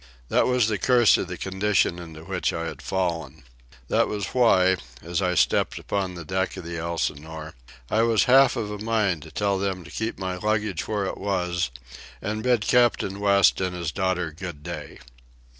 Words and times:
That 0.29 0.47
was 0.47 0.67
the 0.67 0.79
curse 0.79 1.15
of 1.17 1.27
the 1.27 1.37
condition 1.37 1.99
into 1.99 2.23
which 2.23 2.51
I 2.53 2.65
had 2.65 2.81
fallen. 2.81 3.43
That 3.87 4.07
was 4.07 4.29
why, 4.33 4.77
as 5.03 5.21
I 5.21 5.35
stepped 5.35 5.77
upon 5.77 6.15
the 6.15 6.25
deck 6.25 6.57
of 6.57 6.63
the 6.63 6.79
Elsinore, 6.79 7.53
I 7.87 8.01
was 8.01 8.23
half 8.23 8.55
of 8.55 8.71
a 8.71 8.79
mind 8.79 9.21
to 9.21 9.31
tell 9.31 9.59
them 9.59 9.83
to 9.83 9.91
keep 9.91 10.17
my 10.17 10.37
luggage 10.37 10.87
where 10.87 11.05
it 11.05 11.19
was 11.19 11.69
and 12.19 12.41
bid 12.41 12.61
Captain 12.61 13.19
West 13.19 13.61
and 13.61 13.75
his 13.75 13.91
daughter 13.91 14.31
good 14.31 14.63
day. 14.63 14.97